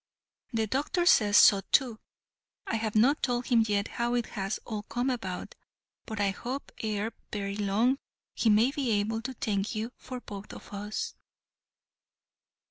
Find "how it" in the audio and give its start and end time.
3.87-4.25